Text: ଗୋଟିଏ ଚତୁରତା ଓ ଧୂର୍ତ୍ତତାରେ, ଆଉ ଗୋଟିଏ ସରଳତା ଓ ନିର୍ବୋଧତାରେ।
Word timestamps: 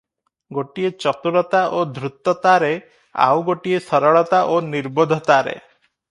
ଗୋଟିଏ 0.57 0.89
ଚତୁରତା 1.03 1.59
ଓ 1.79 1.83
ଧୂର୍ତ୍ତତାରେ, 1.97 2.69
ଆଉ 3.25 3.43
ଗୋଟିଏ 3.49 3.81
ସରଳତା 3.89 4.39
ଓ 4.55 4.57
ନିର୍ବୋଧତାରେ। 4.71 5.55